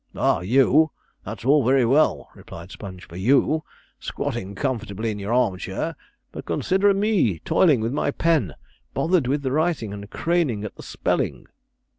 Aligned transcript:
'Ah, 0.15 0.39
you! 0.39 0.89
that's 1.23 1.45
all 1.45 1.63
very 1.63 1.85
well,' 1.85 2.27
replied 2.33 2.71
Sponge, 2.71 3.05
'for 3.07 3.17
you, 3.17 3.63
squatting 3.99 4.55
comfortably 4.55 5.11
in 5.11 5.19
your 5.19 5.31
arm 5.31 5.59
chair: 5.59 5.95
but 6.31 6.43
consider 6.43 6.91
me, 6.91 7.37
toiling 7.45 7.81
with 7.81 7.93
my 7.93 8.09
pen, 8.09 8.55
bothered 8.95 9.27
with 9.27 9.43
the 9.43 9.51
writing, 9.51 9.93
and 9.93 10.09
craning 10.09 10.63
at 10.63 10.75
the 10.75 10.81
spelling.' 10.81 11.45